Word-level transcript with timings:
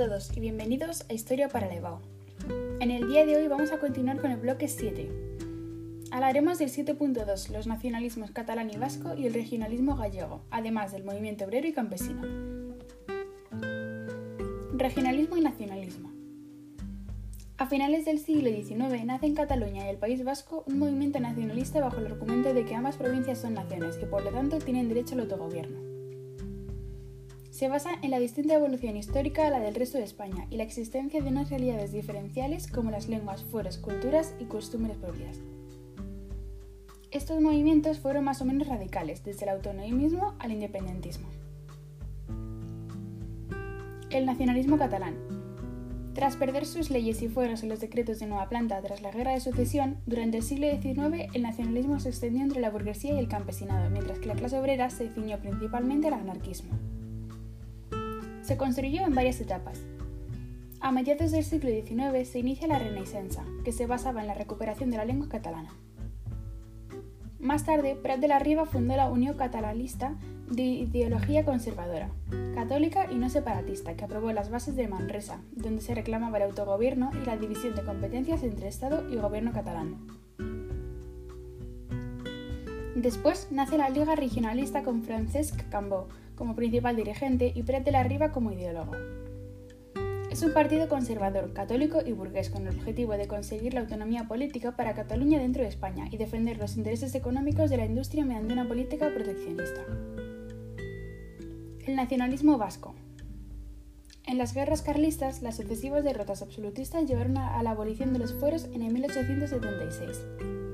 todos 0.00 0.34
y 0.34 0.40
bienvenidos 0.40 1.04
a 1.10 1.12
Historia 1.12 1.50
para 1.50 1.68
Levao. 1.68 2.00
En 2.80 2.90
el 2.90 3.06
día 3.06 3.26
de 3.26 3.36
hoy 3.36 3.48
vamos 3.48 3.70
a 3.70 3.78
continuar 3.78 4.18
con 4.18 4.30
el 4.30 4.38
bloque 4.38 4.66
7. 4.66 5.10
Hablaremos 6.10 6.58
del 6.58 6.70
7.2, 6.70 7.50
los 7.50 7.66
nacionalismos 7.66 8.30
catalán 8.30 8.70
y 8.70 8.78
vasco 8.78 9.14
y 9.14 9.26
el 9.26 9.34
regionalismo 9.34 9.96
gallego, 9.96 10.40
además 10.50 10.92
del 10.92 11.04
movimiento 11.04 11.44
obrero 11.44 11.68
y 11.68 11.74
campesino. 11.74 12.22
Regionalismo 14.72 15.36
y 15.36 15.42
nacionalismo. 15.42 16.10
A 17.58 17.66
finales 17.66 18.06
del 18.06 18.20
siglo 18.20 18.48
XIX 18.48 19.04
nace 19.04 19.26
en 19.26 19.34
Cataluña 19.34 19.84
y 19.84 19.90
el 19.90 19.98
País 19.98 20.24
Vasco 20.24 20.64
un 20.66 20.78
movimiento 20.78 21.20
nacionalista 21.20 21.78
bajo 21.78 21.98
el 21.98 22.06
argumento 22.06 22.54
de 22.54 22.64
que 22.64 22.74
ambas 22.74 22.96
provincias 22.96 23.38
son 23.38 23.52
naciones 23.52 23.98
y 24.02 24.06
por 24.06 24.24
lo 24.24 24.30
tanto 24.30 24.60
tienen 24.60 24.88
derecho 24.88 25.12
al 25.14 25.20
autogobierno 25.20 25.89
se 27.60 27.68
basa 27.68 27.90
en 28.00 28.10
la 28.10 28.18
distinta 28.18 28.54
evolución 28.54 28.96
histórica 28.96 29.46
a 29.46 29.50
la 29.50 29.60
del 29.60 29.74
resto 29.74 29.98
de 29.98 30.04
España 30.04 30.46
y 30.48 30.56
la 30.56 30.62
existencia 30.62 31.20
de 31.20 31.28
unas 31.28 31.50
realidades 31.50 31.92
diferenciales 31.92 32.66
como 32.66 32.90
las 32.90 33.06
lenguas, 33.06 33.44
fueros, 33.44 33.76
culturas 33.76 34.34
y 34.38 34.44
costumbres 34.44 34.96
propias. 34.96 35.36
Estos 37.10 37.38
movimientos 37.42 37.98
fueron 37.98 38.24
más 38.24 38.40
o 38.40 38.46
menos 38.46 38.66
radicales, 38.66 39.24
desde 39.24 39.44
el 39.44 39.50
autonomismo 39.50 40.36
al 40.38 40.52
independentismo. 40.52 41.28
El 44.08 44.24
nacionalismo 44.24 44.78
catalán. 44.78 45.16
Tras 46.14 46.36
perder 46.36 46.64
sus 46.64 46.88
leyes 46.88 47.20
y 47.20 47.28
fueros 47.28 47.62
en 47.62 47.68
los 47.68 47.80
decretos 47.80 48.20
de 48.20 48.26
Nueva 48.26 48.48
Planta 48.48 48.80
tras 48.80 49.02
la 49.02 49.10
Guerra 49.10 49.32
de 49.32 49.40
Sucesión, 49.40 49.98
durante 50.06 50.38
el 50.38 50.44
siglo 50.44 50.66
XIX 50.66 51.28
el 51.34 51.42
nacionalismo 51.42 52.00
se 52.00 52.08
extendió 52.08 52.40
entre 52.40 52.62
la 52.62 52.70
burguesía 52.70 53.12
y 53.12 53.18
el 53.18 53.28
campesinado, 53.28 53.90
mientras 53.90 54.18
que 54.18 54.28
la 54.28 54.34
clase 54.34 54.58
obrera 54.58 54.88
se 54.88 55.10
ciñó 55.10 55.36
principalmente 55.40 56.08
al 56.08 56.14
anarquismo 56.14 56.70
se 58.50 58.56
construyó 58.56 59.06
en 59.06 59.14
varias 59.14 59.40
etapas. 59.40 59.78
A 60.80 60.90
mediados 60.90 61.30
del 61.30 61.44
siglo 61.44 61.70
XIX 61.70 62.28
se 62.28 62.40
inicia 62.40 62.66
la 62.66 62.80
Renaissance, 62.80 63.38
que 63.64 63.70
se 63.70 63.86
basaba 63.86 64.22
en 64.22 64.26
la 64.26 64.34
recuperación 64.34 64.90
de 64.90 64.96
la 64.96 65.04
lengua 65.04 65.28
catalana. 65.28 65.72
Más 67.38 67.64
tarde, 67.64 67.94
Prat 67.94 68.18
de 68.18 68.26
la 68.26 68.40
Riva 68.40 68.66
fundó 68.66 68.96
la 68.96 69.08
Unión 69.08 69.36
Catalanista 69.36 70.16
de 70.50 70.64
ideología 70.64 71.44
conservadora, 71.44 72.10
católica 72.56 73.06
y 73.08 73.14
no 73.14 73.30
separatista, 73.30 73.94
que 73.94 74.04
aprobó 74.04 74.32
las 74.32 74.50
bases 74.50 74.74
de 74.74 74.88
Manresa, 74.88 75.40
donde 75.52 75.80
se 75.80 75.94
reclamaba 75.94 76.38
el 76.38 76.42
autogobierno 76.42 77.12
y 77.22 77.24
la 77.26 77.36
división 77.36 77.76
de 77.76 77.84
competencias 77.84 78.42
entre 78.42 78.66
Estado 78.66 79.08
y 79.12 79.14
gobierno 79.14 79.52
catalán. 79.52 80.08
Después 82.96 83.46
nace 83.52 83.78
la 83.78 83.90
Liga 83.90 84.16
Regionalista 84.16 84.82
con 84.82 85.04
Francesc 85.04 85.68
Cambó 85.68 86.08
como 86.40 86.56
principal 86.56 86.96
dirigente 86.96 87.52
y 87.54 87.62
Prat 87.64 87.84
de 87.84 87.90
la 87.90 88.02
Riva 88.02 88.32
como 88.32 88.50
ideólogo. 88.50 88.92
Es 90.30 90.42
un 90.42 90.54
partido 90.54 90.88
conservador, 90.88 91.52
católico 91.52 91.98
y 92.02 92.12
burgués 92.12 92.48
con 92.48 92.66
el 92.66 92.78
objetivo 92.78 93.12
de 93.12 93.28
conseguir 93.28 93.74
la 93.74 93.80
autonomía 93.80 94.26
política 94.26 94.74
para 94.74 94.94
Cataluña 94.94 95.38
dentro 95.38 95.62
de 95.62 95.68
España 95.68 96.08
y 96.10 96.16
defender 96.16 96.56
los 96.56 96.78
intereses 96.78 97.14
económicos 97.14 97.68
de 97.68 97.76
la 97.76 97.84
industria 97.84 98.24
mediante 98.24 98.54
una 98.54 98.66
política 98.66 99.12
proteccionista. 99.14 99.82
El 101.86 101.94
nacionalismo 101.94 102.56
vasco. 102.56 102.94
En 104.24 104.38
las 104.38 104.54
guerras 104.54 104.80
carlistas, 104.80 105.42
las 105.42 105.58
sucesivas 105.58 106.04
derrotas 106.04 106.40
absolutistas 106.40 107.06
llevaron 107.06 107.36
a 107.36 107.62
la 107.62 107.72
abolición 107.72 108.14
de 108.14 108.18
los 108.18 108.32
fueros 108.32 108.64
en 108.72 108.80
el 108.80 108.94
1876. 108.94 110.69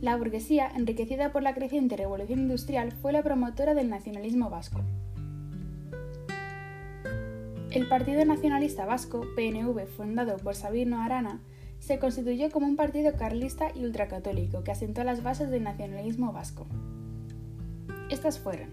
La 0.00 0.16
burguesía, 0.16 0.70
enriquecida 0.74 1.30
por 1.30 1.42
la 1.42 1.54
creciente 1.54 1.94
revolución 1.94 2.40
industrial, 2.40 2.90
fue 2.92 3.12
la 3.12 3.22
promotora 3.22 3.74
del 3.74 3.90
nacionalismo 3.90 4.48
vasco. 4.48 4.80
El 7.70 7.86
Partido 7.86 8.24
Nacionalista 8.24 8.86
Vasco, 8.86 9.26
PNV, 9.36 9.86
fundado 9.86 10.38
por 10.38 10.54
Sabino 10.54 11.02
Arana, 11.02 11.40
se 11.80 11.98
constituyó 11.98 12.50
como 12.50 12.66
un 12.66 12.76
partido 12.76 13.12
carlista 13.14 13.72
y 13.74 13.84
ultracatólico 13.84 14.64
que 14.64 14.70
asentó 14.70 15.04
las 15.04 15.22
bases 15.22 15.50
del 15.50 15.64
nacionalismo 15.64 16.32
vasco. 16.32 16.66
Estas 18.10 18.38
fueron 18.38 18.70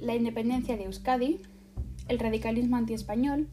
la 0.00 0.14
independencia 0.14 0.76
de 0.76 0.84
Euskadi, 0.84 1.40
el 2.08 2.18
radicalismo 2.18 2.76
antiespañol, 2.76 3.48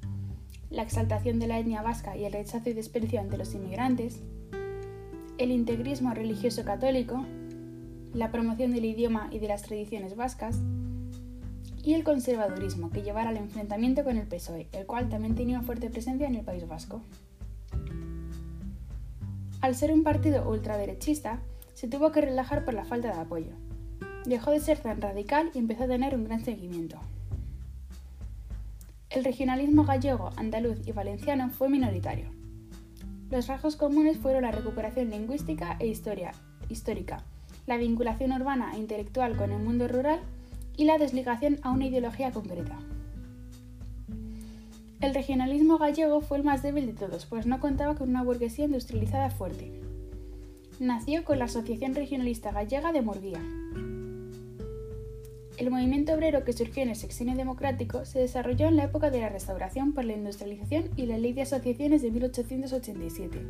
la 0.70 0.84
exaltación 0.84 1.40
de 1.40 1.48
la 1.48 1.60
etnia 1.60 1.82
vasca 1.82 2.16
y 2.16 2.26
el 2.26 2.34
rechazo 2.34 2.70
y 2.70 2.74
desprecio 2.74 3.20
ante 3.20 3.38
los 3.38 3.54
inmigrantes, 3.56 4.22
el 5.38 5.52
integrismo 5.52 6.14
religioso 6.14 6.64
católico, 6.64 7.26
la 8.14 8.32
promoción 8.32 8.72
del 8.72 8.86
idioma 8.86 9.30
y 9.32 9.40
de 9.40 9.48
las 9.48 9.64
tradiciones 9.64 10.16
vascas, 10.16 10.60
y 11.84 11.94
el 11.94 12.04
conservadurismo, 12.04 12.92
que 12.92 13.02
llevara 13.02 13.30
al 13.30 13.38
enfrentamiento 13.38 14.04
con 14.04 14.18
el 14.18 14.28
PSOE, 14.28 14.68
el 14.72 14.86
cual 14.86 15.10
también 15.10 15.36
tenía 15.36 15.58
una 15.58 15.66
fuerte 15.66 15.90
presencia 15.90 16.28
en 16.28 16.36
el 16.36 16.46
País 16.46 16.68
Vasco. 16.68 17.02
Al 19.62 19.76
ser 19.76 19.92
un 19.92 20.04
partido 20.04 20.48
ultraderechista, 20.50 21.40
se 21.74 21.88
tuvo 21.88 22.12
que 22.12 22.22
relajar 22.22 22.66
por 22.66 22.74
la 22.74 22.86
falta 22.86 23.14
de 23.14 23.20
apoyo. 23.20 23.52
Dejó 24.26 24.52
de 24.52 24.60
ser 24.60 24.78
tan 24.80 25.02
radical 25.02 25.52
y 25.54 25.60
empezó 25.60 25.86
a 25.86 25.88
tener 25.88 26.16
un 26.16 26.26
gran 26.26 26.44
seguimiento. 26.44 27.00
El 29.10 29.24
regionalismo 29.24 29.84
gallego, 29.84 30.30
andaluz 30.36 30.88
y 30.88 30.92
valenciano 30.92 31.50
fue 31.50 31.70
minoritario. 31.70 32.41
Los 33.32 33.48
rasgos 33.48 33.78
comunes 33.78 34.18
fueron 34.18 34.42
la 34.42 34.52
recuperación 34.52 35.10
lingüística 35.10 35.78
e 35.80 35.88
historia, 35.88 36.34
histórica, 36.68 37.24
la 37.66 37.78
vinculación 37.78 38.34
urbana 38.34 38.74
e 38.76 38.80
intelectual 38.80 39.38
con 39.38 39.54
el 39.54 39.64
mundo 39.64 39.88
rural 39.88 40.20
y 40.76 40.84
la 40.84 40.98
desligación 40.98 41.58
a 41.64 41.72
una 41.72 41.86
ideología 41.86 42.32
concreta. 42.32 42.78
El 45.00 45.14
regionalismo 45.14 45.78
gallego 45.78 46.20
fue 46.20 46.40
el 46.40 46.44
más 46.44 46.62
débil 46.62 46.88
de 46.88 46.94
todos, 46.94 47.26
pues 47.26 47.46
no 47.46 47.62
contaba 47.62 47.96
con 47.96 48.10
una 48.10 48.22
burguesía 48.22 48.66
industrializada 48.66 49.30
fuerte. 49.30 49.80
Nació 50.82 51.24
con 51.24 51.40
la 51.40 51.46
Asociación 51.46 51.96
Regionalista 51.96 52.52
Gallega 52.52 52.92
de 52.92 53.02
Murguía, 53.02 53.42
el 55.62 55.70
movimiento 55.70 56.14
obrero 56.14 56.44
que 56.44 56.54
surgió 56.54 56.82
en 56.82 56.90
el 56.90 56.96
sexenio 56.96 57.36
democrático 57.36 58.04
se 58.04 58.18
desarrolló 58.18 58.68
en 58.68 58.78
la 58.78 58.86
época 58.86 59.12
de 59.12 59.22
la 59.22 59.30
restauración 59.30 59.94
por 59.94 60.06
la 60.06 60.14
industrialización 60.14 60.90
y 60.96 61.06
la 61.06 61.20
ley 61.20 61.34
de 61.34 61.44
asociaciones 61.44 62.02
de 62.02 62.10
1887, 62.10 63.46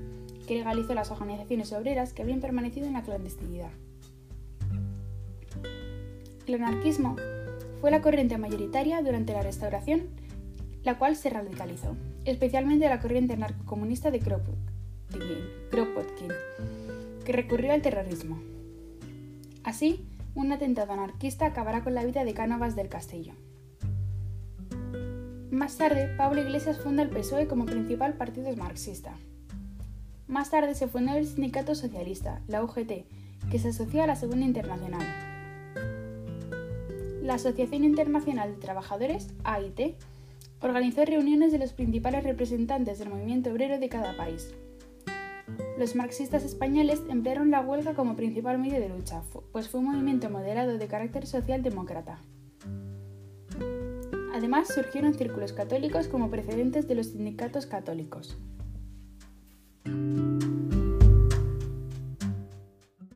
que 0.45 0.55
legalizó 0.55 0.93
las 0.93 1.09
organizaciones 1.09 1.71
obreras 1.71 2.11
que 2.11 2.23
habían 2.23 2.41
permanecido 2.41 2.85
en 2.85 2.93
la 2.93 3.03
clandestinidad. 3.03 3.69
El 6.45 6.55
anarquismo 6.55 7.15
fue 7.79 7.91
la 7.91 8.01
corriente 8.01 8.37
mayoritaria 8.37 9.01
durante 9.01 9.31
la 9.31 9.43
restauración, 9.43 10.09
la 10.83 10.97
cual 10.97 11.15
se 11.15 11.29
radicalizó, 11.29 11.95
especialmente 12.25 12.89
la 12.89 12.99
corriente 12.99 13.35
anarcocomunista 13.35 14.11
de 14.11 14.19
Kropotkin, 14.19 16.27
que 17.23 17.31
recurrió 17.31 17.71
al 17.71 17.81
terrorismo. 17.81 18.37
Así, 19.63 20.05
un 20.35 20.51
atentado 20.51 20.93
anarquista 20.93 21.45
acabará 21.45 21.83
con 21.83 21.93
la 21.93 22.05
vida 22.05 22.23
de 22.23 22.33
Cánovas 22.33 22.75
del 22.75 22.89
Castillo. 22.89 23.33
Más 25.51 25.77
tarde, 25.77 26.07
Pablo 26.17 26.41
Iglesias 26.41 26.79
funda 26.79 27.03
el 27.03 27.09
PSOE 27.09 27.47
como 27.47 27.65
principal 27.65 28.13
partido 28.13 28.55
marxista. 28.55 29.13
Más 30.27 30.49
tarde 30.49 30.75
se 30.75 30.87
fundó 30.87 31.13
el 31.13 31.27
Sindicato 31.27 31.75
Socialista, 31.75 32.41
la 32.47 32.63
UGT, 32.63 33.05
que 33.51 33.59
se 33.59 33.69
asoció 33.69 34.01
a 34.01 34.07
la 34.07 34.15
Segunda 34.15 34.45
Internacional. 34.45 35.05
La 37.21 37.33
Asociación 37.33 37.83
Internacional 37.83 38.53
de 38.53 38.61
Trabajadores, 38.61 39.27
AIT, 39.43 39.95
organizó 40.61 41.03
reuniones 41.03 41.51
de 41.51 41.59
los 41.59 41.73
principales 41.73 42.23
representantes 42.23 42.99
del 42.99 43.09
movimiento 43.09 43.51
obrero 43.51 43.77
de 43.77 43.89
cada 43.89 44.15
país, 44.15 44.53
los 45.81 45.95
marxistas 45.95 46.43
españoles 46.43 47.01
emplearon 47.09 47.49
la 47.49 47.61
huelga 47.61 47.95
como 47.95 48.15
principal 48.15 48.59
medio 48.59 48.79
de 48.79 48.87
lucha, 48.87 49.23
pues 49.51 49.67
fue 49.67 49.79
un 49.79 49.87
movimiento 49.87 50.29
moderado 50.29 50.77
de 50.77 50.85
carácter 50.85 51.25
socialdemócrata. 51.25 52.19
Además, 54.31 54.67
surgieron 54.67 55.15
círculos 55.15 55.53
católicos 55.53 56.07
como 56.07 56.29
precedentes 56.29 56.87
de 56.87 56.93
los 56.93 57.07
sindicatos 57.07 57.65
católicos. 57.65 58.37